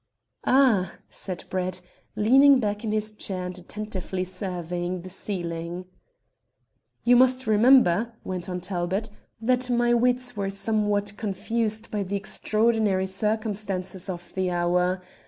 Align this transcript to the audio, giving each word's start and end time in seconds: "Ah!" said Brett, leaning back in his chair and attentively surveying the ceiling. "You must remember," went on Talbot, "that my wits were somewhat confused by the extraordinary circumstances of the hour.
"Ah!" 0.47 0.93
said 1.11 1.43
Brett, 1.51 1.79
leaning 2.15 2.59
back 2.59 2.83
in 2.83 2.91
his 2.91 3.11
chair 3.11 3.45
and 3.45 3.55
attentively 3.55 4.23
surveying 4.23 5.01
the 5.03 5.11
ceiling. 5.11 5.85
"You 7.03 7.15
must 7.15 7.45
remember," 7.45 8.13
went 8.23 8.49
on 8.49 8.61
Talbot, 8.61 9.11
"that 9.39 9.69
my 9.69 9.93
wits 9.93 10.35
were 10.35 10.49
somewhat 10.49 11.15
confused 11.17 11.91
by 11.91 12.01
the 12.01 12.15
extraordinary 12.15 13.05
circumstances 13.05 14.09
of 14.09 14.33
the 14.33 14.49
hour. 14.49 15.03